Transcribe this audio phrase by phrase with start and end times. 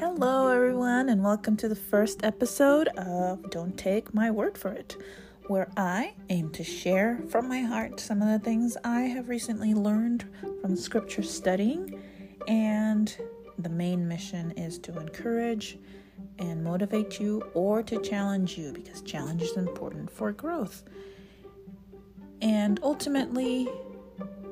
[0.00, 4.96] Hello, everyone, and welcome to the first episode of Don't Take My Word for It,
[5.48, 9.74] where I aim to share from my heart some of the things I have recently
[9.74, 10.24] learned
[10.62, 12.00] from scripture studying.
[12.48, 13.14] And
[13.58, 15.78] the main mission is to encourage
[16.38, 20.82] and motivate you or to challenge you because challenge is important for growth.
[22.40, 23.68] And ultimately,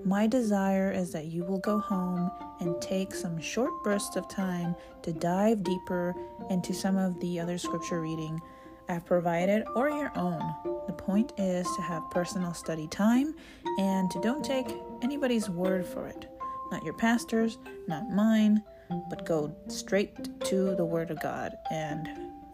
[0.04, 2.30] my desire is that you will go home
[2.60, 6.14] and take some short bursts of time to dive deeper
[6.50, 8.40] into some of the other scripture reading
[8.88, 10.42] I've provided or your own.
[10.86, 13.34] The point is to have personal study time
[13.78, 14.66] and to don't take
[15.02, 16.26] anybody's word for it.
[16.70, 18.62] Not your pastor's, not mine,
[19.10, 22.08] but go straight to the Word of God and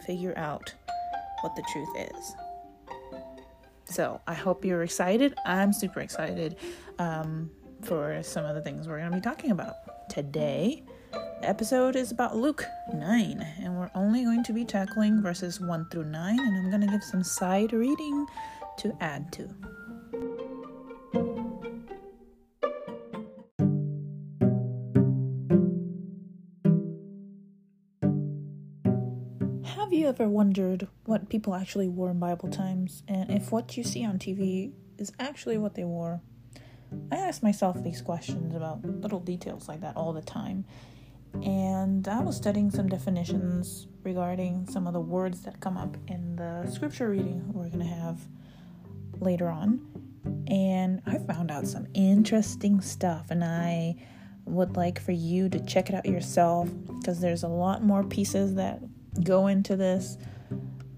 [0.05, 0.73] figure out
[1.41, 2.35] what the truth is.
[3.85, 5.35] So I hope you're excited.
[5.45, 6.57] I'm super excited
[6.99, 7.51] um,
[7.85, 10.83] for some of the things we're going to be talking about today.
[11.11, 15.89] The episode is about Luke 9, and we're only going to be tackling verses 1
[15.91, 18.25] through 9, and I'm going to give some side reading
[18.79, 19.43] to add to.
[29.75, 33.83] Have you ever wondered what people actually wore in Bible times and if what you
[33.83, 36.21] see on TV is actually what they wore?
[37.11, 40.65] I ask myself these questions about little details like that all the time.
[41.43, 46.35] And I was studying some definitions regarding some of the words that come up in
[46.37, 48.19] the scripture reading we're going to have
[49.19, 49.81] later on.
[50.47, 53.95] And I found out some interesting stuff, and I
[54.45, 58.55] would like for you to check it out yourself because there's a lot more pieces
[58.55, 58.79] that
[59.23, 60.17] go into this.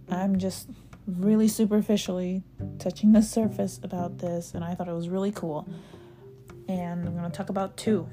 [0.09, 0.69] I'm just
[1.07, 2.43] really superficially
[2.79, 5.67] touching the surface about this, and I thought it was really cool.
[6.67, 8.07] And I'm going to talk about two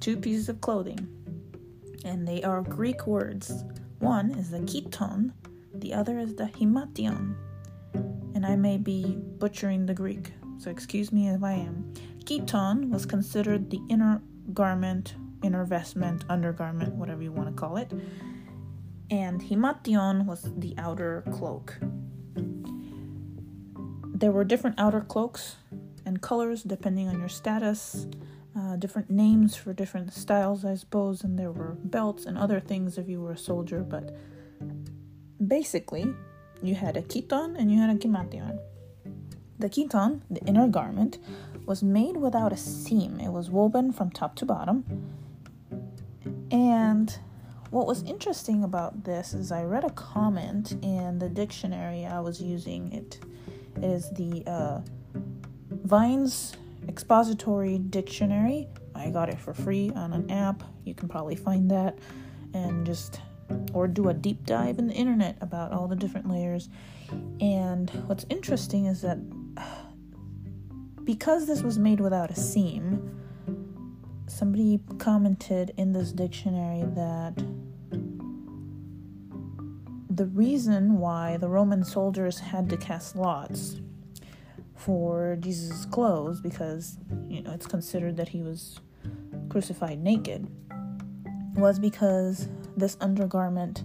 [0.00, 1.06] two pieces of clothing,
[2.04, 3.64] and they are Greek words.
[3.98, 5.32] One is the chiton,
[5.74, 7.36] the other is the himation.
[8.34, 11.94] And I may be butchering the Greek, so excuse me if I am.
[12.24, 14.20] Chiton was considered the inner
[14.52, 17.92] garment, inner vestment, undergarment, whatever you want to call it
[19.10, 21.78] and himation was the outer cloak.
[24.24, 25.56] There were different outer cloaks
[26.06, 28.06] and colors depending on your status,
[28.56, 32.96] uh, different names for different styles, I suppose, and there were belts and other things
[32.96, 34.16] if you were a soldier, but
[35.46, 36.06] basically,
[36.62, 38.58] you had a chiton and you had a himation.
[39.58, 41.18] The chiton, the inner garment,
[41.66, 43.20] was made without a seam.
[43.20, 44.86] It was woven from top to bottom.
[46.50, 47.14] And
[47.68, 52.40] what was interesting about this is I read a comment in the dictionary I was
[52.40, 52.90] using.
[52.90, 53.18] It,
[53.82, 54.80] is the uh,
[55.70, 56.56] Vine's
[56.88, 58.68] Expository Dictionary.
[58.94, 60.62] I got it for free on an app.
[60.84, 61.98] You can probably find that
[62.52, 63.20] and just
[63.72, 66.68] or do a deep dive in the internet about all the different layers.
[67.40, 69.18] And what's interesting is that
[71.04, 73.20] because this was made without a seam,
[74.26, 77.34] somebody commented in this dictionary that
[80.14, 83.80] the reason why the Roman soldiers had to cast lots
[84.76, 88.80] for Jesus' clothes, because you know it's considered that he was
[89.48, 90.46] crucified naked,
[91.56, 93.82] was because this undergarment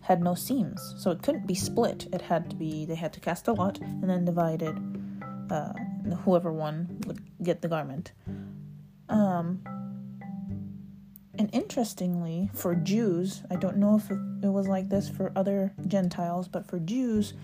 [0.00, 2.06] had no seams, so it couldn't be split.
[2.12, 4.76] It had to be they had to cast a lot and then divide it.
[5.50, 5.72] Uh,
[6.24, 8.12] whoever won would get the garment.
[9.08, 9.62] Um,
[11.38, 16.48] and interestingly, for Jews, I don't know if it was like this for other Gentiles,
[16.48, 17.34] but for Jews,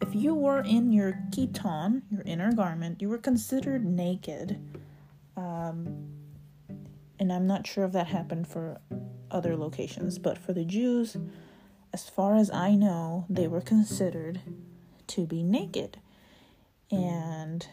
[0.00, 4.60] if you were in your chiton, your inner garment, you were considered naked.
[5.36, 6.08] Um,
[7.18, 8.80] and I'm not sure if that happened for
[9.30, 11.16] other locations, but for the Jews,
[11.92, 14.40] as far as I know, they were considered
[15.08, 15.98] to be naked.
[16.90, 17.66] And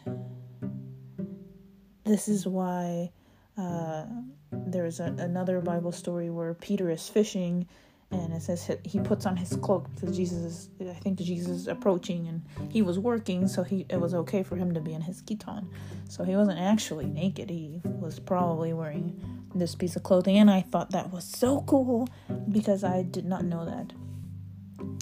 [2.04, 3.12] this is why
[3.56, 4.04] uh,
[4.50, 7.66] there's a, another Bible story where Peter is fishing
[8.10, 10.38] and it says he puts on his cloak because Jesus
[10.78, 14.42] is, I think Jesus is approaching and he was working, so he it was okay
[14.42, 15.68] for him to be in his chiton.
[16.08, 19.20] So he wasn't actually naked, he was probably wearing
[19.54, 22.08] this piece of clothing, and I thought that was so cool
[22.50, 23.92] because I did not know that.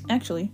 [0.08, 0.50] Actually,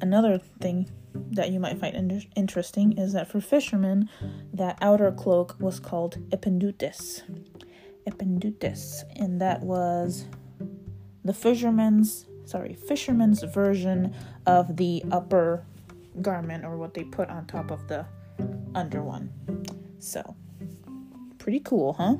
[0.00, 4.08] another thing that you might find inter- interesting is that for fishermen,
[4.52, 7.22] that outer cloak was called ependutes
[8.06, 10.26] ependutes, and that was
[11.24, 14.14] the fisherman's sorry fisherman's version
[14.46, 15.64] of the upper
[16.20, 18.04] garment or what they put on top of the
[18.74, 19.32] under one.
[19.98, 20.36] So
[21.38, 22.16] pretty cool, huh?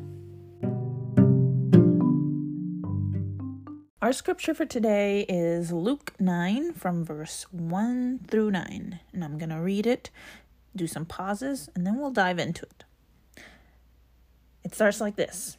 [4.02, 8.98] Our scripture for today is Luke 9 from verse 1 through 9.
[9.12, 10.10] And I'm going to read it,
[10.74, 13.44] do some pauses, and then we'll dive into it.
[14.64, 15.56] It starts like this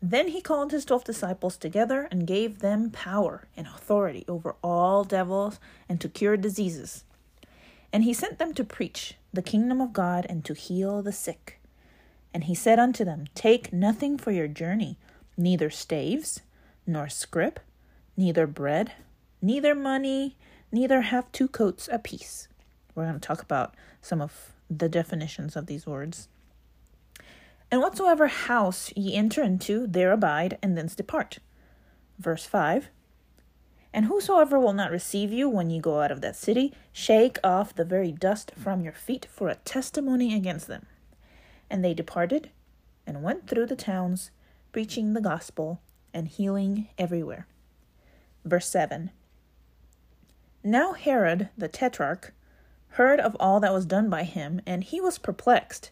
[0.00, 5.04] Then he called his twelve disciples together and gave them power and authority over all
[5.04, 5.60] devils
[5.90, 7.04] and to cure diseases.
[7.92, 11.60] And he sent them to preach the kingdom of God and to heal the sick.
[12.32, 14.96] And he said unto them, Take nothing for your journey,
[15.36, 16.40] neither staves,
[16.86, 17.60] nor scrip,
[18.16, 18.92] neither bread,
[19.40, 20.36] neither money,
[20.70, 22.48] neither have two coats apiece.
[22.94, 26.28] We're going to talk about some of the definitions of these words.
[27.70, 31.38] And whatsoever house ye enter into, there abide, and thence depart.
[32.18, 32.88] Verse 5
[33.92, 37.74] And whosoever will not receive you when ye go out of that city, shake off
[37.74, 40.86] the very dust from your feet for a testimony against them.
[41.70, 42.50] And they departed
[43.06, 44.30] and went through the towns,
[44.70, 45.80] preaching the gospel
[46.14, 47.46] and healing everywhere.
[48.44, 49.10] Verse 7
[50.64, 52.32] Now Herod the Tetrarch
[52.90, 55.90] heard of all that was done by him, and he was perplexed,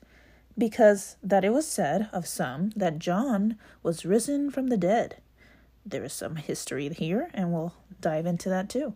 [0.58, 5.16] because that it was said of some that John was risen from the dead.
[5.86, 8.94] There is some history here, and we'll dive into that too.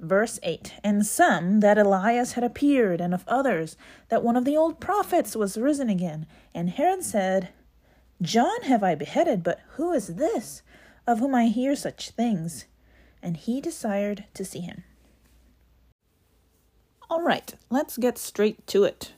[0.00, 3.76] Verse 8 And some that Elias had appeared, and of others
[4.08, 6.26] that one of the old prophets was risen again.
[6.54, 7.50] And Herod said,
[8.20, 10.62] John have I beheaded, but who is this
[11.06, 12.66] of whom I hear such things?
[13.22, 14.84] And he desired to see him.
[17.10, 19.12] All right, let's get straight to it.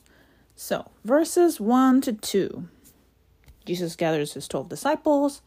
[0.55, 2.69] So, verses 1 to 2.
[3.65, 5.43] Jesus gathers his 12 disciples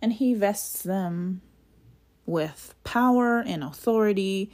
[0.00, 1.40] and he vests them
[2.26, 4.50] with power and authority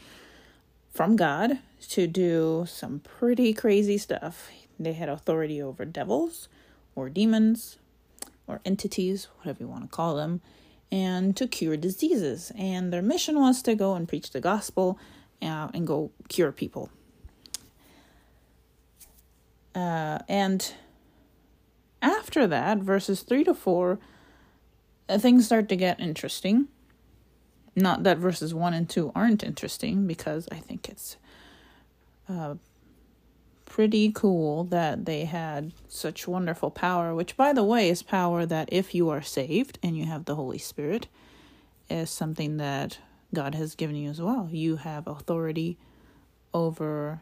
[0.93, 1.59] from God
[1.89, 4.50] to do some pretty crazy stuff.
[4.79, 6.49] They had authority over devils
[6.95, 7.79] or demons
[8.46, 10.41] or entities, whatever you want to call them,
[10.91, 12.52] and to cure diseases.
[12.56, 14.99] And their mission was to go and preach the gospel
[15.43, 16.91] uh, and go cure people.
[19.75, 20.73] Uh, and
[22.00, 23.99] after that, verses 3 to 4,
[25.08, 26.69] uh, things start to get interesting.
[27.75, 31.17] Not that verses 1 and 2 aren't interesting, because I think it's
[32.29, 32.55] uh,
[33.75, 38.69] pretty cool that they had such wonderful power, which, by the way, is power that
[38.71, 41.09] if you are saved and you have the Holy Spirit,
[41.91, 42.99] is something that
[43.35, 44.49] God has given you as well.
[44.49, 45.76] You have authority
[46.53, 47.21] over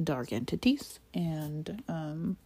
[0.00, 2.36] dark entities and um,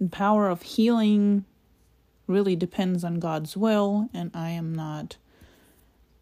[0.00, 1.44] the power of healing
[2.28, 5.16] really depends on God's will, and I am not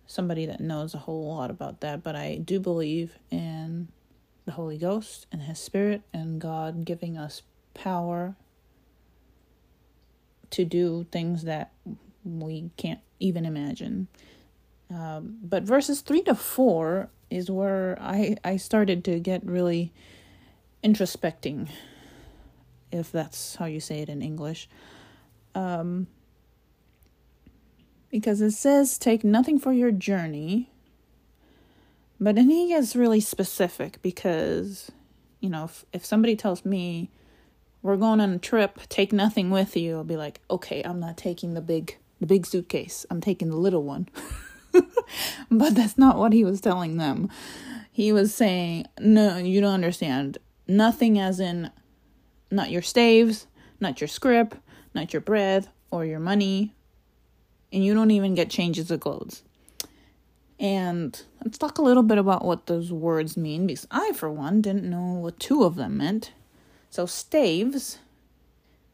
[0.07, 3.89] somebody that knows a whole lot about that, but I do believe in
[4.45, 7.43] the Holy Ghost and His Spirit and God giving us
[7.73, 8.37] power
[10.51, 11.73] to do things that
[12.25, 14.09] we can't even imagine.
[14.91, 19.93] Um, but verses 3 to 4 is where I, I started to get really
[20.85, 21.69] introspecting,
[22.93, 24.69] if that's how you say it in English.
[25.55, 26.07] Um,
[28.11, 30.71] because it says, Take nothing for your journey.
[32.21, 34.91] But then he gets really specific because,
[35.41, 37.11] you know, if, if somebody tells me,
[37.83, 41.17] we're going on a trip, take nothing with you, I'll be like, okay, I'm not
[41.17, 43.05] taking the big the big suitcase.
[43.11, 44.09] I'm taking the little one.
[45.51, 47.29] but that's not what he was telling them.
[47.91, 50.39] He was saying, no, you don't understand.
[50.67, 51.71] Nothing as in
[52.51, 53.47] not your staves,
[53.81, 54.55] not your scrip,
[54.95, 56.75] not your bread or your money,
[57.73, 59.43] and you don't even get changes of clothes.
[60.59, 64.61] And let's talk a little bit about what those words mean because I, for one,
[64.61, 66.33] didn't know what two of them meant.
[66.91, 67.99] So, staves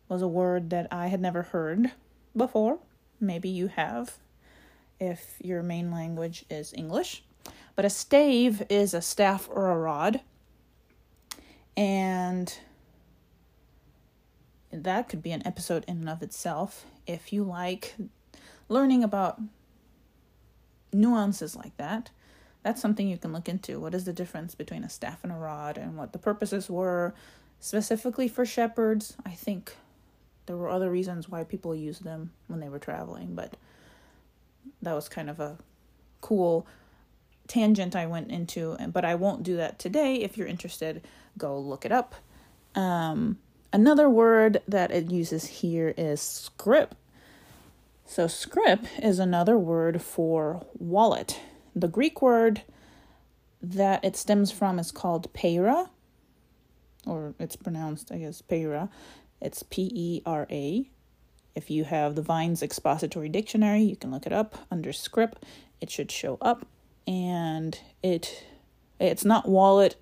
[0.09, 1.93] was a word that I had never heard
[2.37, 2.79] before.
[3.21, 4.17] Maybe you have
[4.99, 7.23] if your main language is English.
[7.77, 10.21] But a stave is a staff or a rod.
[11.77, 12.53] And
[14.73, 17.95] that could be an episode in and of itself if you like
[18.69, 19.41] learning about
[20.93, 22.11] nuances like that.
[22.63, 23.81] That's something you can look into.
[23.81, 27.15] What is the difference between a staff and a rod and what the purposes were
[27.59, 29.17] specifically for shepherds?
[29.25, 29.73] I think
[30.47, 33.57] there were other reasons why people used them when they were traveling, but
[34.83, 35.57] that was kind of a
[36.21, 36.67] cool
[37.47, 40.17] tangent I went into, but I won't do that today.
[40.17, 41.03] If you're interested,
[41.37, 42.15] go look it up.
[42.75, 43.39] Um,
[43.73, 46.95] another word that it uses here is scrip.
[48.11, 51.39] So, scrip is another word for wallet.
[51.77, 52.63] The Greek word
[53.63, 55.91] that it stems from is called peira,
[57.07, 58.89] or it's pronounced, I guess, peira.
[59.41, 60.91] It's P E R A.
[61.55, 65.47] If you have the Vine's Expository Dictionary, you can look it up under scrip.
[65.81, 66.67] It should show up,
[67.07, 68.45] and it
[68.99, 69.95] it's not wallet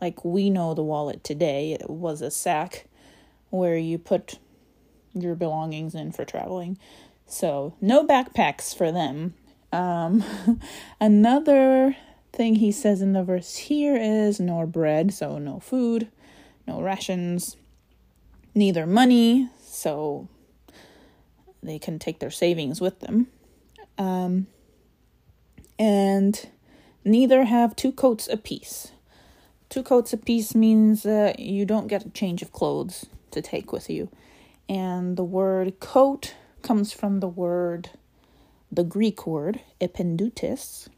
[0.00, 1.74] like we know the wallet today.
[1.74, 2.86] It was a sack
[3.50, 4.38] where you put
[5.12, 6.78] your belongings in for traveling.
[7.30, 9.34] So no backpacks for them.
[9.72, 10.24] Um,
[11.00, 11.96] another
[12.32, 16.08] thing he says in the verse here is nor bread, so no food,
[16.66, 17.56] no rations,
[18.54, 20.28] neither money, so
[21.62, 23.28] they can take their savings with them.
[23.96, 24.48] Um,
[25.78, 26.48] and
[27.04, 28.90] neither have two coats apiece.
[29.68, 33.88] Two coats apiece means that you don't get a change of clothes to take with
[33.88, 34.08] you.
[34.68, 37.90] And the word coat comes from the word,
[38.70, 40.88] the Greek word, ependutes.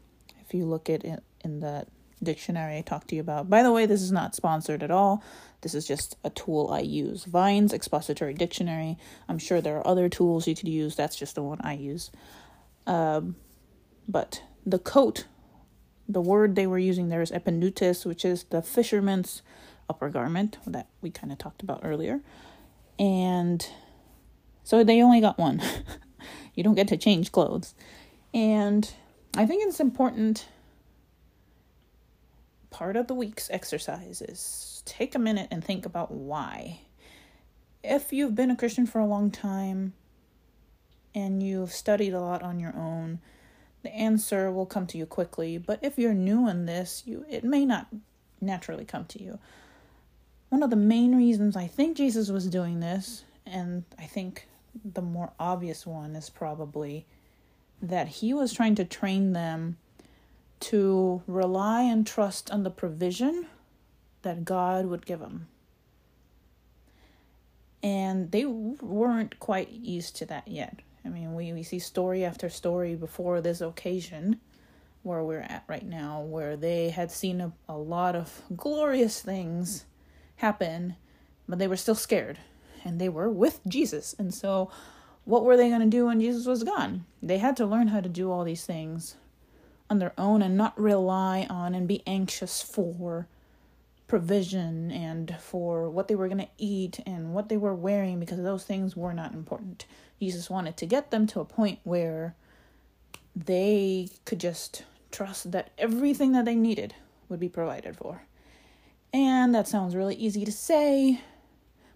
[0.41, 1.87] If you look at it in the
[2.23, 3.49] dictionary I talked to you about.
[3.49, 5.23] By the way, this is not sponsored at all.
[5.61, 7.25] This is just a tool I use.
[7.25, 8.97] Vine's Expository Dictionary.
[9.29, 10.95] I'm sure there are other tools you could use.
[10.95, 12.11] That's just the one I use.
[12.87, 13.35] Um,
[14.07, 15.25] but the coat,
[16.07, 19.41] the word they were using there is ependutes, which is the fisherman's
[19.89, 22.21] upper garment that we kind of talked about earlier.
[22.99, 23.65] And
[24.63, 25.61] so they only got one.
[26.55, 27.73] you don't get to change clothes.
[28.33, 28.91] And
[29.35, 30.47] I think it's important
[32.73, 36.81] part of the week's exercise is take a minute and think about why.
[37.83, 39.93] If you've been a Christian for a long time
[41.13, 43.19] and you've studied a lot on your own,
[43.83, 45.57] the answer will come to you quickly.
[45.57, 47.87] But if you're new in this, you it may not
[48.41, 49.39] naturally come to you.
[50.49, 54.47] One of the main reasons I think Jesus was doing this, and I think
[54.83, 57.05] the more obvious one is probably
[57.81, 59.77] that he was trying to train them
[60.59, 63.47] to rely and trust on the provision
[64.21, 65.47] that God would give them.
[67.81, 70.79] And they weren't quite used to that yet.
[71.03, 74.39] I mean, we, we see story after story before this occasion
[75.01, 79.83] where we're at right now, where they had seen a, a lot of glorious things
[80.37, 80.95] happen,
[81.47, 82.39] but they were still scared
[82.83, 84.15] and they were with Jesus.
[84.17, 84.71] And so,
[85.25, 87.05] what were they going to do when Jesus was gone?
[87.21, 89.15] They had to learn how to do all these things
[89.89, 93.27] on their own and not rely on and be anxious for
[94.07, 98.41] provision and for what they were going to eat and what they were wearing because
[98.41, 99.85] those things were not important.
[100.19, 102.35] Jesus wanted to get them to a point where
[103.35, 106.93] they could just trust that everything that they needed
[107.29, 108.23] would be provided for.
[109.13, 111.21] And that sounds really easy to say,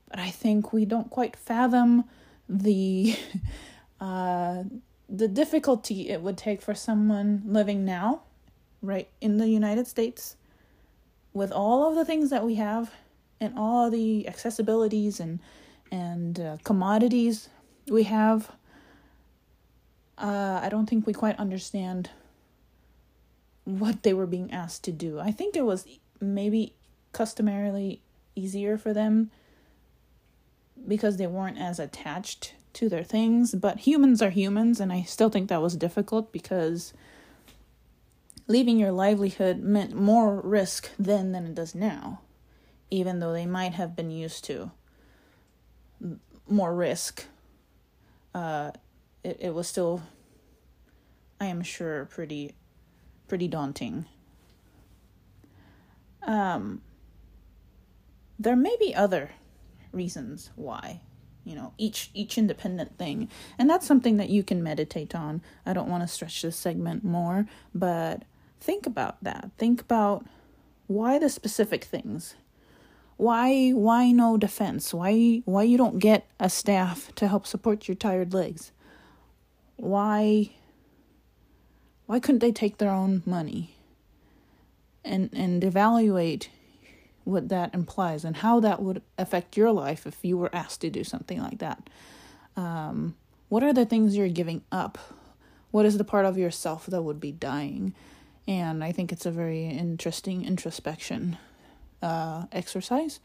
[0.09, 2.05] but I think we don't quite fathom
[2.47, 3.15] the
[4.01, 4.63] uh,
[5.09, 8.23] the difficulty it would take for someone living now,
[8.81, 10.35] right in the United States,
[11.33, 12.91] with all of the things that we have
[13.39, 15.39] and all the accessibilities and
[15.91, 17.49] and uh, commodities
[17.89, 18.51] we have.
[20.17, 22.09] Uh, I don't think we quite understand
[23.65, 25.19] what they were being asked to do.
[25.19, 25.85] I think it was
[26.19, 26.73] maybe
[27.11, 28.01] customarily
[28.35, 29.29] easier for them
[30.87, 35.29] because they weren't as attached to their things, but humans are humans, and I still
[35.29, 36.93] think that was difficult because
[38.47, 42.21] leaving your livelihood meant more risk then than it does now,
[42.89, 44.71] even though they might have been used to
[46.47, 47.25] more risk.
[48.33, 48.71] Uh,
[49.23, 50.03] it, it was still,
[51.41, 52.53] I am sure, pretty,
[53.27, 54.05] pretty daunting.
[56.21, 56.81] Um,
[58.37, 59.31] there may be other
[59.91, 61.01] reasons why
[61.43, 63.29] you know each each independent thing.
[63.57, 65.41] And that's something that you can meditate on.
[65.65, 68.23] I don't want to stretch this segment more but
[68.59, 69.51] think about that.
[69.57, 70.25] Think about
[70.87, 72.35] why the specific things.
[73.17, 74.93] Why why no defense?
[74.93, 78.71] Why why you don't get a staff to help support your tired legs?
[79.77, 80.51] Why
[82.05, 83.75] why couldn't they take their own money
[85.03, 86.49] and and evaluate
[87.27, 90.89] what that implies and how that would affect your life if you were asked to
[90.89, 91.89] do something like that.
[92.55, 93.15] Um,
[93.49, 94.97] what are the things you're giving up?
[95.71, 97.93] What is the part of yourself that would be dying?
[98.47, 101.37] And I think it's a very interesting introspection
[102.01, 103.19] uh, exercise.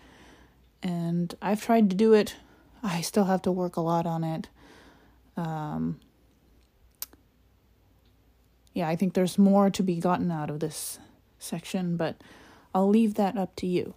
[0.83, 2.35] And I've tried to do it.
[2.83, 4.49] I still have to work a lot on it.
[5.37, 6.01] Um,
[8.75, 10.99] yeah, I think there's more to be gotten out of this
[11.39, 12.17] section, but
[12.75, 13.95] I'll leave that up to you.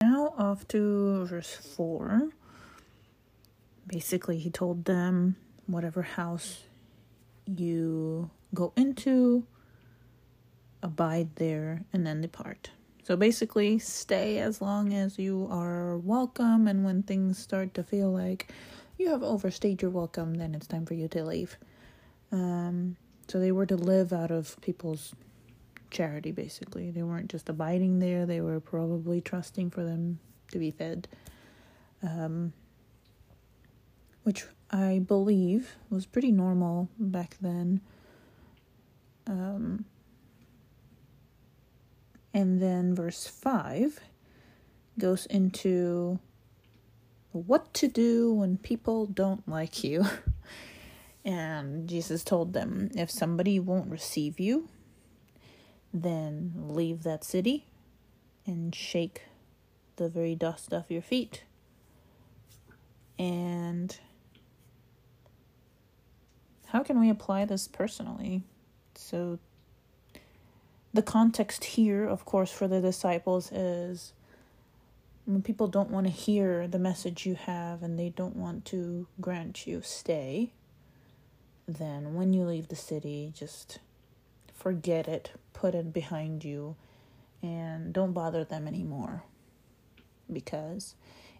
[0.00, 2.28] Now, off to verse 4.
[3.86, 5.36] Basically, he told them
[5.66, 6.64] whatever house
[7.46, 9.46] you go into,
[10.82, 12.70] abide there, and then depart.
[13.04, 18.10] So basically, stay as long as you are welcome, and when things start to feel
[18.10, 18.52] like
[18.98, 21.56] you have overstayed your welcome, then it's time for you to leave.
[22.32, 22.96] Um,
[23.28, 25.14] so they were to live out of people's
[25.90, 26.90] charity, basically.
[26.90, 30.18] They weren't just abiding there, they were probably trusting for them
[30.52, 31.08] to be fed.
[32.02, 32.52] Um,
[34.26, 37.80] which I believe was pretty normal back then.
[39.28, 39.84] Um,
[42.34, 44.00] and then verse 5
[44.98, 46.18] goes into
[47.30, 50.04] what to do when people don't like you.
[51.24, 54.68] and Jesus told them if somebody won't receive you,
[56.02, 57.66] then leave that city
[58.46, 59.22] and shake
[59.96, 61.44] the very dust off your feet.
[63.18, 63.98] And
[66.66, 68.42] how can we apply this personally?
[68.94, 69.38] So,
[70.92, 74.12] the context here, of course, for the disciples is
[75.26, 79.06] when people don't want to hear the message you have and they don't want to
[79.20, 80.52] grant you stay,
[81.66, 83.80] then when you leave the city, just
[84.56, 86.76] forget it, put it behind you,
[87.42, 89.22] and don't bother them anymore.
[90.32, 90.94] Because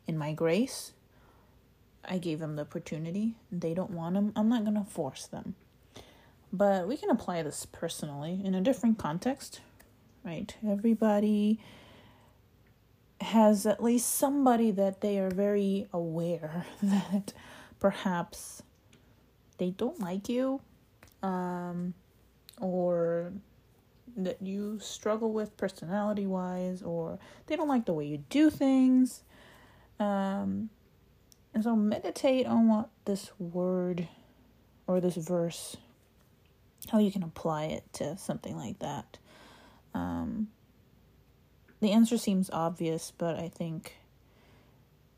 [0.06, 0.92] in my grace,
[2.04, 3.34] I gave them the opportunity.
[3.50, 4.32] They don't want them.
[4.36, 5.56] I'm not going to force them.
[6.52, 9.60] But we can apply this personally in a different context,
[10.24, 10.54] right?
[10.66, 11.58] Everybody
[13.20, 17.32] has at least somebody that they are very aware that
[17.80, 18.62] perhaps
[19.58, 20.60] they don't like you
[21.22, 21.94] um,
[22.60, 23.32] or
[24.16, 29.22] that you struggle with personality wise or they don't like the way you do things.
[30.00, 30.70] Um,
[31.52, 34.08] and so meditate on what this word
[34.86, 35.76] or this verse
[36.90, 39.18] how you can apply it to something like that.
[39.94, 40.48] Um,
[41.80, 43.96] the answer seems obvious, but I think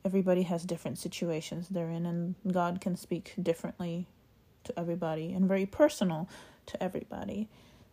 [0.04, 4.06] everybody has different situations they're in, and God can speak differently
[4.64, 6.28] to everybody and very personal
[6.68, 7.48] to everybody.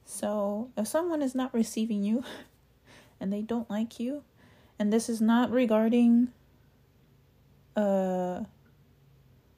[0.06, 2.24] So if someone is not receiving you
[3.20, 4.24] and they don't like you,
[4.78, 6.30] and this is not regarding
[7.76, 8.44] uh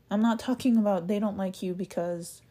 [0.10, 2.42] I'm not talking about they don't like you because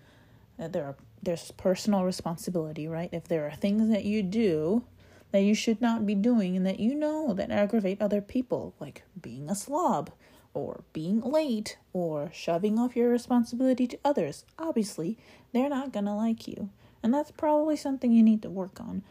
[0.58, 3.08] uh, there are there's personal responsibility, right?
[3.12, 4.84] If there are things that you do
[5.32, 9.02] that you should not be doing and that you know that aggravate other people, like
[9.20, 10.10] being a slob
[10.56, 14.44] or being late or shoving off your responsibility to others.
[14.58, 15.18] Obviously,
[15.52, 16.70] they're not gonna like you.
[17.02, 19.02] And that's probably something you need to work on.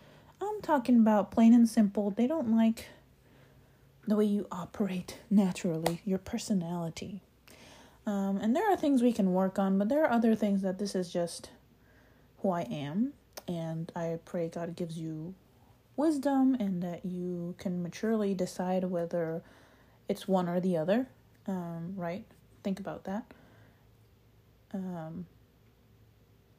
[0.41, 2.87] I'm talking about plain and simple, they don't like
[4.07, 7.21] the way you operate naturally, your personality.
[8.05, 10.79] Um, and there are things we can work on, but there are other things that
[10.79, 11.51] this is just
[12.41, 13.13] who I am.
[13.47, 15.35] And I pray God gives you
[15.95, 19.43] wisdom and that you can maturely decide whether
[20.07, 21.07] it's one or the other.
[21.47, 22.25] Um, right?
[22.63, 23.25] Think about that.
[24.73, 25.25] Um,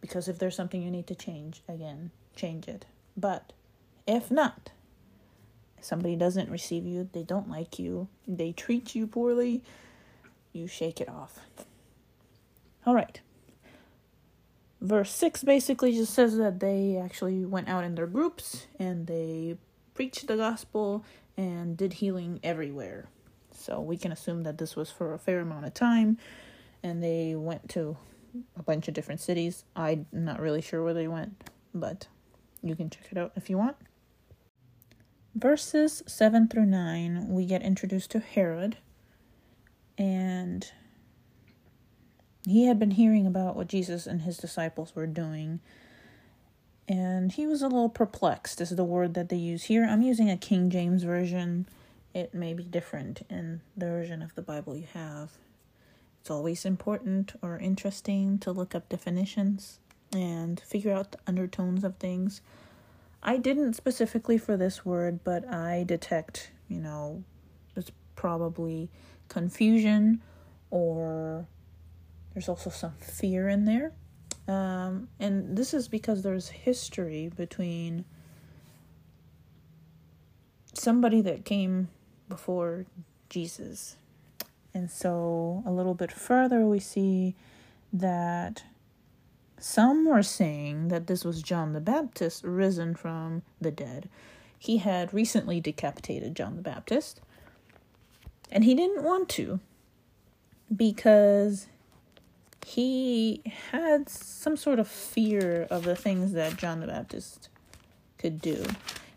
[0.00, 2.86] because if there's something you need to change, again, change it.
[3.16, 3.52] But
[4.06, 4.70] if not,
[5.80, 9.62] somebody doesn't receive you, they don't like you, they treat you poorly,
[10.52, 11.40] you shake it off.
[12.86, 13.20] All right
[14.80, 19.56] verse 6 basically just says that they actually went out in their groups and they
[19.94, 21.04] preached the gospel
[21.36, 23.06] and did healing everywhere.
[23.58, 26.18] So we can assume that this was for a fair amount of time
[26.82, 27.96] and they went to
[28.56, 29.64] a bunch of different cities.
[29.74, 32.06] I'm not really sure where they went, but
[32.62, 33.76] you can check it out if you want.
[35.34, 38.78] Verses 7 through 9, we get introduced to Herod
[39.98, 40.70] and
[42.46, 45.58] he had been hearing about what Jesus and his disciples were doing,
[46.88, 49.84] and he was a little perplexed, is the word that they use here.
[49.84, 51.66] I'm using a King James version.
[52.16, 55.32] It may be different in the version of the Bible you have.
[56.22, 59.80] It's always important or interesting to look up definitions
[60.14, 62.40] and figure out the undertones of things.
[63.22, 67.22] I didn't specifically for this word, but I detect, you know,
[67.76, 68.88] it's probably
[69.28, 70.22] confusion
[70.70, 71.46] or
[72.32, 73.92] there's also some fear in there.
[74.48, 78.06] Um, and this is because there's history between
[80.72, 81.88] somebody that came
[82.28, 82.86] before
[83.28, 83.96] Jesus.
[84.74, 87.34] And so a little bit further, we see
[87.92, 88.62] that
[89.58, 94.08] some were saying that this was John the Baptist risen from the dead.
[94.58, 97.20] He had recently decapitated John the Baptist,
[98.50, 99.60] and he didn't want to
[100.74, 101.68] because
[102.66, 107.48] he had some sort of fear of the things that John the Baptist
[108.18, 108.64] could do.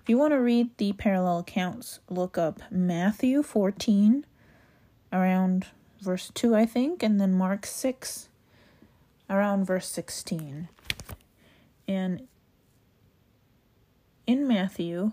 [0.09, 4.25] If you want to read the parallel accounts, look up Matthew 14,
[5.13, 5.67] around
[6.01, 8.27] verse 2, I think, and then Mark 6,
[9.29, 10.67] around verse 16.
[11.87, 12.27] And
[14.25, 15.11] in Matthew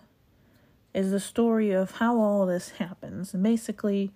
[0.94, 3.34] is the story of how all this happens.
[3.34, 4.12] And basically,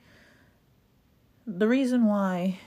[1.47, 2.59] the reason why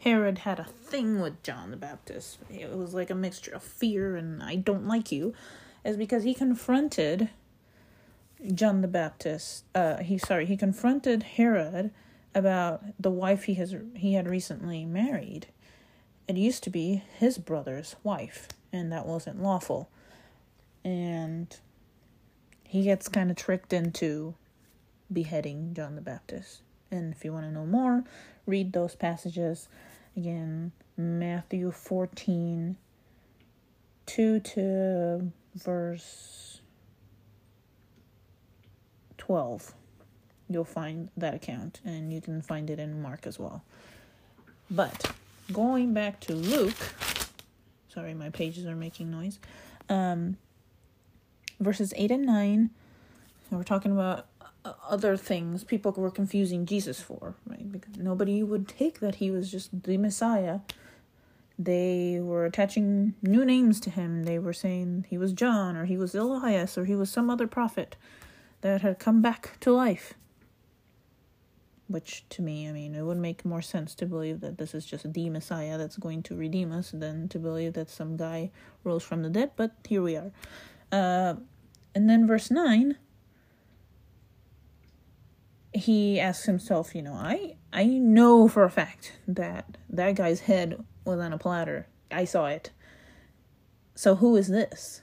[0.00, 4.16] Herod had a thing with John the Baptist, it was like a mixture of fear
[4.16, 5.32] and I don't like you,
[5.88, 7.30] is because he confronted
[8.54, 9.64] John the Baptist.
[9.74, 11.90] Uh, he sorry, he confronted Herod
[12.34, 15.46] about the wife he has he had recently married.
[16.28, 19.88] It used to be his brother's wife, and that wasn't lawful.
[20.84, 21.56] And
[22.64, 24.34] he gets kind of tricked into
[25.10, 26.60] beheading John the Baptist.
[26.90, 28.04] And if you want to know more,
[28.44, 29.68] read those passages.
[30.14, 32.76] Again, Matthew 14,
[34.04, 36.60] 2 to verse
[39.18, 39.74] 12.
[40.48, 43.62] You'll find that account, and you can find it in Mark as well.
[44.70, 45.12] But
[45.52, 46.94] going back to Luke,
[47.92, 49.38] sorry, my pages are making noise.
[49.88, 50.38] Um,
[51.60, 52.70] verses 8 and 9,
[53.50, 54.26] we're talking about
[54.88, 57.70] other things people were confusing Jesus for, right?
[57.70, 60.60] Because nobody would take that he was just the Messiah.
[61.58, 64.22] They were attaching new names to him.
[64.22, 67.48] They were saying he was John or he was Elias or he was some other
[67.48, 67.96] prophet
[68.60, 70.14] that had come back to life.
[71.88, 74.84] Which to me, I mean, it would make more sense to believe that this is
[74.84, 78.50] just the Messiah that's going to redeem us than to believe that some guy
[78.84, 80.30] rose from the dead, but here we are.
[80.92, 81.34] Uh,
[81.94, 82.96] and then verse 9
[85.72, 90.84] he asks himself, you know, I I know for a fact that that guy's head
[91.08, 91.86] was on a platter.
[92.10, 92.70] I saw it.
[93.94, 95.02] So who is this?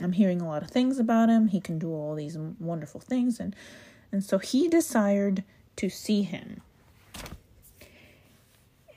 [0.00, 1.48] I'm hearing a lot of things about him.
[1.48, 3.56] He can do all these wonderful things and
[4.12, 5.42] and so he desired
[5.76, 6.60] to see him.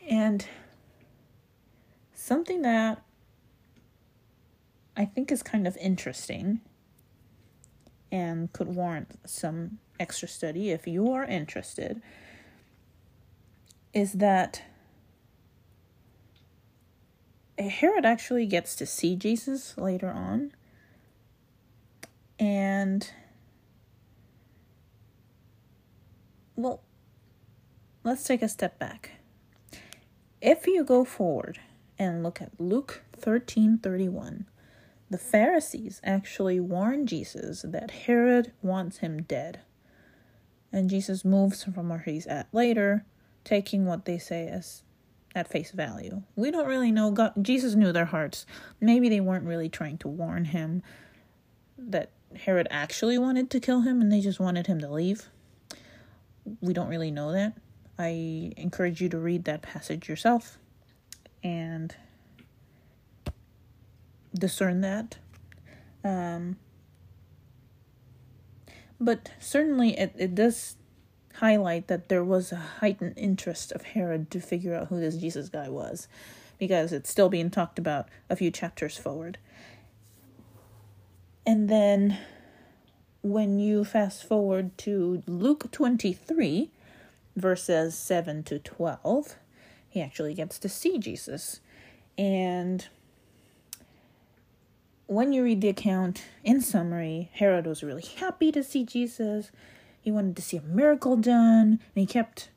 [0.08, 0.46] And
[2.14, 3.02] something that
[4.96, 6.62] I think is kind of interesting
[8.12, 12.02] and could warrant some extra study if you are interested
[13.94, 14.62] is that
[17.60, 20.54] Herod actually gets to see Jesus later on.
[22.40, 23.12] And,
[26.56, 26.82] well,
[28.04, 29.12] let's take a step back.
[30.42, 31.60] If you go forward
[31.98, 34.46] and look at Luke 13 31,
[35.10, 39.60] the Pharisees actually warn Jesus that Herod wants him dead.
[40.72, 43.04] And Jesus moves from where he's at later,
[43.44, 44.84] taking what they say as
[45.36, 46.24] at face value.
[46.36, 47.12] We don't really know.
[47.12, 48.46] God, Jesus knew their hearts.
[48.82, 50.82] Maybe they weren't really trying to warn him
[51.78, 55.30] that Herod actually wanted to kill him and they just wanted him to leave.
[56.62, 57.54] We don't really know that.
[57.98, 60.58] I encourage you to read that passage yourself
[61.44, 61.96] and
[64.34, 65.18] discern that.
[66.04, 66.58] Um,
[69.00, 70.76] but certainly it, it does
[71.36, 75.50] highlight that there was a heightened interest of Herod to figure out who this Jesus
[75.50, 76.08] guy was,
[76.58, 79.38] because it's still being talked about a few chapters forward.
[81.46, 82.18] And then
[83.22, 86.70] when you fast forward to Luke 23,
[87.36, 89.36] verses 7 to 12,
[89.90, 91.62] he actually gets to see Jesus.
[92.18, 92.88] And
[95.08, 99.52] when you read the account, in summary, Herod was really happy to see Jesus.
[100.02, 102.50] He wanted to see a miracle done, and he kept,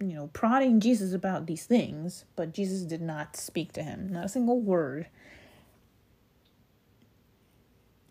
[0.00, 4.26] you know, prodding Jesus about these things, but Jesus did not speak to him, not
[4.26, 5.08] a single word.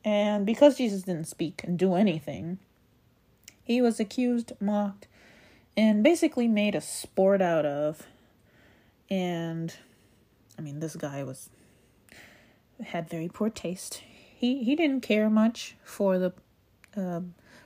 [0.04, 2.60] And because Jesus didn't speak and do anything,
[3.64, 5.08] he was accused, mocked,
[5.76, 8.08] and basically made a sport out of.
[9.10, 9.76] And
[10.58, 11.50] I mean, this guy was
[12.82, 14.02] had very poor taste.
[14.36, 16.34] He he didn't care much for the
[16.96, 17.22] uh,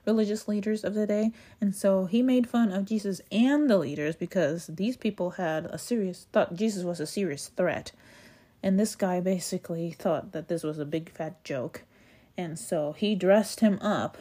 [0.05, 4.15] religious leaders of the day, and so he made fun of Jesus and the leaders
[4.15, 7.91] because these people had a serious thought Jesus was a serious threat,
[8.63, 11.83] and this guy basically thought that this was a big fat joke,
[12.37, 14.17] and so he dressed him up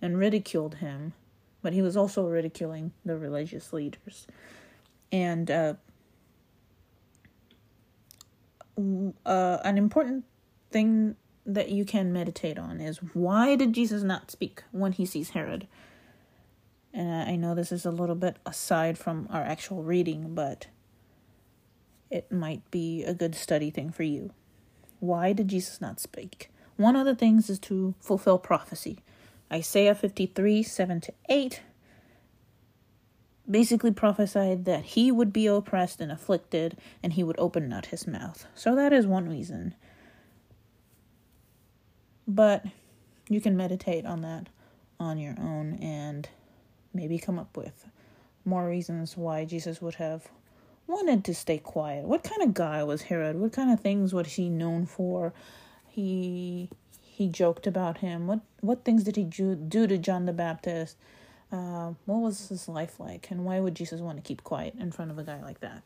[0.00, 1.12] and ridiculed him,
[1.62, 4.26] but he was also ridiculing the religious leaders,
[5.10, 5.50] and.
[5.50, 5.74] Uh,
[9.26, 10.24] uh, an important
[10.70, 11.16] thing
[11.48, 15.66] that you can meditate on is why did Jesus not speak when he sees Herod?
[16.92, 20.66] And I know this is a little bit aside from our actual reading, but
[22.10, 24.30] it might be a good study thing for you.
[25.00, 26.50] Why did Jesus not speak?
[26.76, 28.98] One of the things is to fulfill prophecy.
[29.50, 31.62] Isaiah 53 7 to 8
[33.50, 38.06] basically prophesied that he would be oppressed and afflicted and he would open not his
[38.06, 38.46] mouth.
[38.54, 39.74] So that is one reason.
[42.28, 42.66] But
[43.28, 44.50] you can meditate on that
[45.00, 46.28] on your own and
[46.92, 47.86] maybe come up with
[48.44, 50.28] more reasons why Jesus would have
[50.86, 52.04] wanted to stay quiet.
[52.04, 53.36] What kind of guy was Herod?
[53.36, 55.32] What kind of things was he known for?
[55.88, 58.26] He he joked about him.
[58.26, 60.96] What what things did he do, do to John the Baptist?
[61.50, 64.92] Uh, what was his life like, and why would Jesus want to keep quiet in
[64.92, 65.82] front of a guy like that?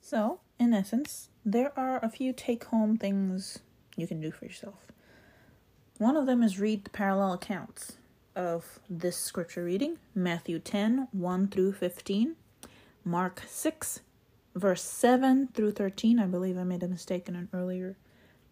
[0.00, 3.58] So, in essence, there are a few take home things
[4.00, 4.86] you can do for yourself.
[5.98, 7.98] One of them is read the parallel accounts
[8.34, 12.36] of this scripture reading Matthew 10 1 through 15,
[13.04, 14.00] Mark 6,
[14.54, 16.18] verse 7 through 13.
[16.18, 17.96] I believe I made a mistake in an earlier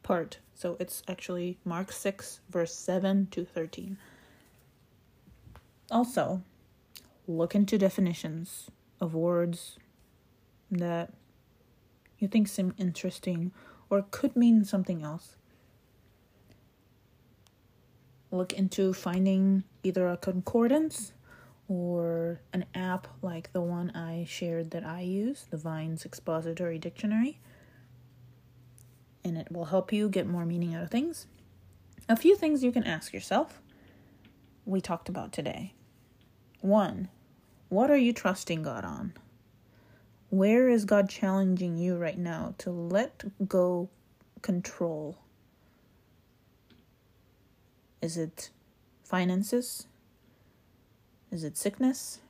[0.03, 0.39] part.
[0.55, 3.97] So it's actually Mark 6, verse 7 to 13.
[5.91, 6.43] Also,
[7.27, 9.79] look into definitions of words
[10.71, 11.13] that
[12.19, 13.53] you think seem interesting
[13.89, 15.37] or could mean something else.
[18.31, 21.13] Look into finding either a concordance
[21.69, 27.41] or an app like the one I shared that I use, the Vine's Expository Dictionary,
[29.25, 31.27] and it will help you get more meaning out of things.
[32.09, 33.61] A few things you can ask yourself
[34.65, 35.73] we talked about today.
[36.61, 37.09] One,
[37.69, 39.15] what are you trusting God on?
[40.31, 43.89] Where is God challenging you right now to let go
[44.43, 45.19] control?
[48.01, 48.51] Is it
[49.05, 49.87] finances?
[51.31, 52.21] Is it sickness?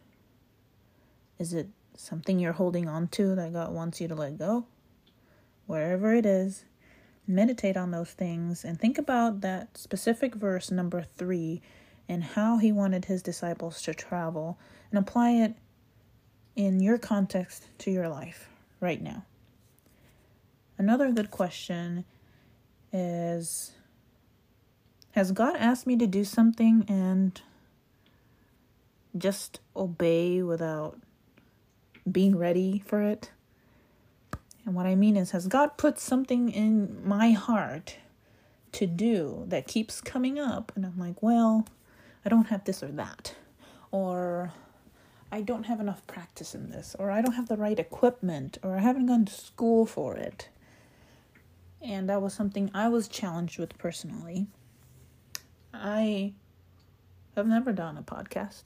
[1.38, 4.66] Is it something you're holding on to that God wants you to let go?
[5.66, 6.64] Wherever it is,
[7.26, 11.60] meditate on those things and think about that specific verse number three
[12.08, 14.58] and how he wanted his disciples to travel
[14.90, 15.54] and apply it
[16.56, 18.48] in your context to your life
[18.80, 19.24] right now.
[20.78, 22.04] Another good question
[22.92, 23.72] is
[25.18, 27.40] Has God asked me to do something and
[29.16, 30.96] just obey without
[32.08, 33.32] being ready for it?
[34.64, 37.96] And what I mean is, has God put something in my heart
[38.70, 40.70] to do that keeps coming up?
[40.76, 41.66] And I'm like, well,
[42.24, 43.34] I don't have this or that.
[43.90, 44.52] Or
[45.32, 46.94] I don't have enough practice in this.
[46.96, 48.58] Or I don't have the right equipment.
[48.62, 50.48] Or I haven't gone to school for it.
[51.82, 54.46] And that was something I was challenged with personally.
[55.80, 56.32] I
[57.36, 58.64] have never done a podcast.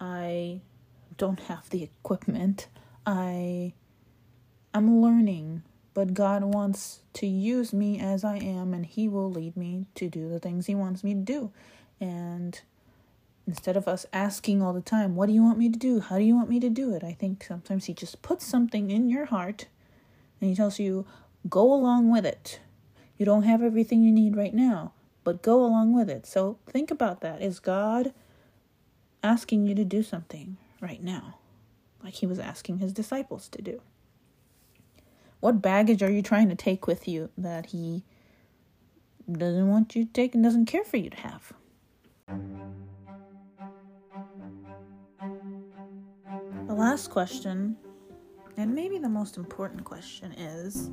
[0.00, 0.60] I
[1.16, 2.68] don't have the equipment.
[3.06, 3.72] I
[4.72, 5.62] I'm learning,
[5.94, 10.08] but God wants to use me as I am and he will lead me to
[10.08, 11.52] do the things he wants me to do.
[12.00, 12.60] And
[13.46, 16.00] instead of us asking all the time, What do you want me to do?
[16.00, 17.04] How do you want me to do it?
[17.04, 19.66] I think sometimes He just puts something in your heart
[20.40, 21.06] and He tells you,
[21.48, 22.60] Go along with it.
[23.16, 24.92] You don't have everything you need right now,
[25.24, 26.26] but go along with it.
[26.26, 27.42] So think about that.
[27.42, 28.12] Is God
[29.22, 31.38] asking you to do something right now,
[32.02, 33.80] like He was asking His disciples to do?
[35.40, 38.04] What baggage are you trying to take with you that He
[39.30, 41.52] doesn't want you to take and doesn't care for you to have?
[46.66, 47.76] The last question,
[48.56, 50.90] and maybe the most important question, is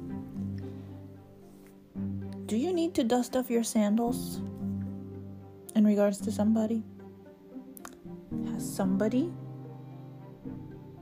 [2.51, 4.41] Do you need to dust off your sandals
[5.73, 6.83] in regards to somebody?
[8.51, 9.31] Has somebody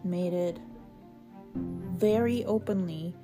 [0.03, 0.59] made it
[1.55, 3.15] very openly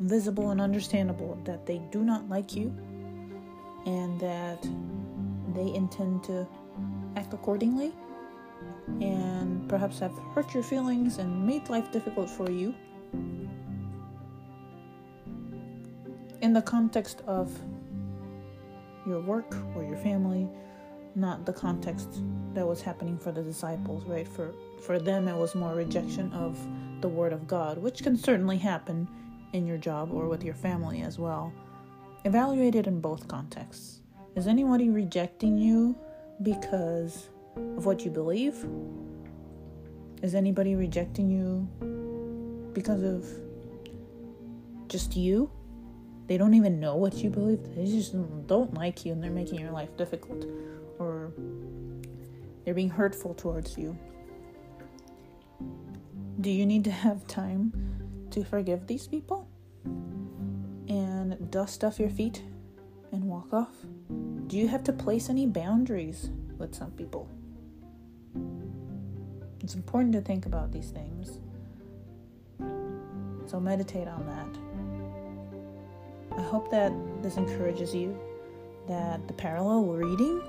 [0.00, 2.74] visible and understandable that they do not like you
[3.84, 4.66] and that
[5.54, 6.48] they intend to
[7.16, 7.92] act accordingly?
[9.02, 12.74] and perhaps have hurt your feelings and made life difficult for you.
[16.40, 17.50] In the context of
[19.06, 20.48] your work or your family,
[21.14, 22.08] not the context
[22.54, 24.28] that was happening for the disciples, right?
[24.28, 26.56] For for them it was more rejection of
[27.00, 29.08] the word of God, which can certainly happen
[29.52, 31.52] in your job or with your family as well.
[32.24, 34.02] Evaluate it in both contexts.
[34.36, 35.96] Is anybody rejecting you
[36.42, 38.64] because of what you believe?
[40.22, 43.26] Is anybody rejecting you because of
[44.88, 45.50] just you?
[46.28, 47.74] They don't even know what you believe.
[47.74, 48.14] They just
[48.46, 50.44] don't like you and they're making your life difficult
[50.98, 51.32] or
[52.64, 53.96] they're being hurtful towards you.
[56.40, 57.72] Do you need to have time
[58.30, 59.48] to forgive these people
[60.86, 62.42] and dust off your feet
[63.10, 63.74] and walk off?
[64.48, 67.26] Do you have to place any boundaries with some people?
[69.60, 71.40] It's important to think about these things.
[73.46, 74.67] So meditate on that.
[76.38, 78.16] I hope that this encourages you
[78.86, 80.40] that the parallel reading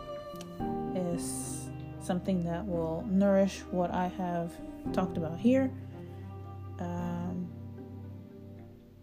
[0.95, 1.67] is
[2.01, 4.53] something that will nourish what I have
[4.93, 5.71] talked about here.
[6.79, 7.49] Um,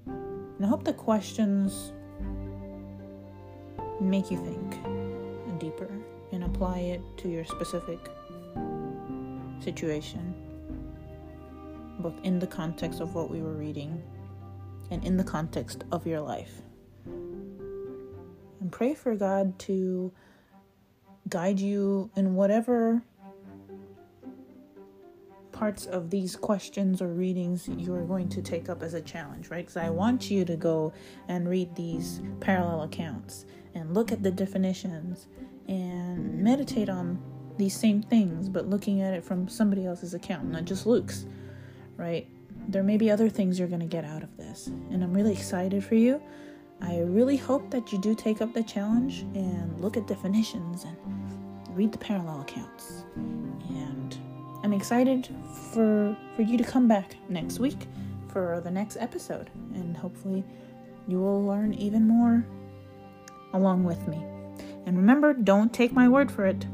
[0.07, 1.93] and I hope the questions
[4.01, 5.91] make you think deeper
[6.31, 7.99] and apply it to your specific
[9.59, 10.35] situation,
[11.99, 14.03] both in the context of what we were reading
[14.93, 16.63] and in the context of your life.
[18.67, 20.13] And pray for God to
[21.29, 23.01] guide you in whatever
[25.53, 29.65] parts of these questions or readings you're going to take up as a challenge, right?
[29.65, 30.93] Because I want you to go
[31.29, 35.29] and read these parallel accounts and look at the definitions
[35.69, 37.23] and meditate on
[37.59, 41.25] these same things, but looking at it from somebody else's account, not just Luke's,
[41.97, 42.27] right?
[42.67, 44.67] There may be other things you're going to get out of this.
[44.67, 46.21] And I'm really excited for you.
[46.81, 51.77] I really hope that you do take up the challenge and look at definitions and
[51.77, 53.05] read the parallel accounts.
[53.15, 54.17] And
[54.63, 55.29] I'm excited
[55.73, 57.87] for for you to come back next week
[58.29, 60.45] for the next episode and hopefully
[61.09, 62.45] you will learn even more
[63.53, 64.23] along with me.
[64.87, 66.67] And remember, don't take my word for it.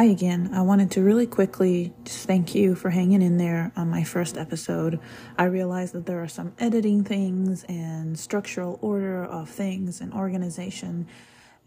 [0.00, 0.48] Hi again.
[0.54, 4.38] I wanted to really quickly just thank you for hanging in there on my first
[4.38, 4.98] episode.
[5.36, 11.06] I realized that there are some editing things and structural order of things and organization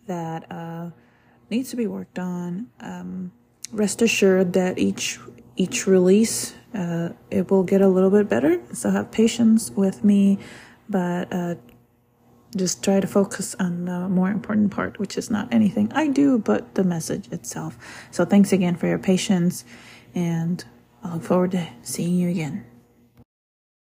[0.08, 0.90] that uh,
[1.52, 2.72] needs to be worked on.
[2.80, 3.34] Um,
[3.72, 5.20] rest assured that each
[5.56, 8.60] each release uh, it will get a little bit better.
[8.74, 10.40] So have patience with me,
[10.90, 11.56] but uh,
[12.56, 16.38] just try to focus on the more important part, which is not anything I do,
[16.38, 17.78] but the message itself.
[18.12, 19.66] So thanks again for your patience,
[20.16, 20.64] and
[21.04, 22.66] I look forward to seeing you again.